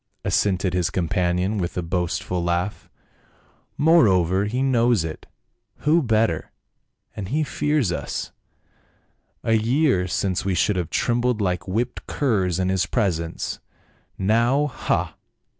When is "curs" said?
12.07-12.57